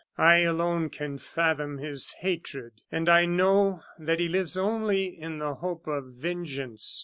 I 0.17 0.37
alone 0.37 0.89
can 0.89 1.19
fathom 1.19 1.77
his 1.77 2.11
hatred, 2.21 2.81
and 2.91 3.07
I 3.07 3.27
know 3.27 3.83
that 3.99 4.19
he 4.19 4.27
lives 4.29 4.57
only 4.57 5.05
in 5.05 5.37
the 5.37 5.53
hope 5.53 5.85
of 5.85 6.05
vengeance. 6.13 6.99